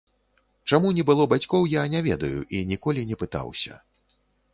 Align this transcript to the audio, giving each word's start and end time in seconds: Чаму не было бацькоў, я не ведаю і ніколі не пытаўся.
Чаму 0.71 0.87
не 0.99 1.03
было 1.09 1.27
бацькоў, 1.33 1.67
я 1.73 1.83
не 1.95 2.01
ведаю 2.07 2.39
і 2.61 2.63
ніколі 2.71 3.05
не 3.11 3.19
пытаўся. 3.25 3.77